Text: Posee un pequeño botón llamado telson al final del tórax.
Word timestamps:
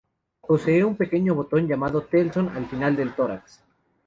Posee 0.41 0.83
un 0.83 0.97
pequeño 0.97 1.35
botón 1.35 1.67
llamado 1.67 2.01
telson 2.01 2.49
al 2.55 2.65
final 2.65 2.95
del 2.95 3.13
tórax. 3.13 3.61